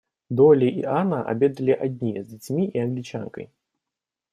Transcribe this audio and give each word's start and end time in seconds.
Долли 0.31 0.65
и 0.65 0.83
Анна 0.83 1.21
обедали 1.23 1.69
одни 1.69 2.23
с 2.23 2.25
детьми 2.25 2.67
и 2.67 2.79
Англичанкой. 2.79 3.51